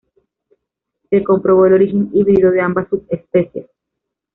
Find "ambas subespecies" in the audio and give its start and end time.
2.61-3.69